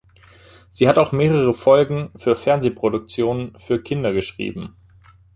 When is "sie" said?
0.71-0.87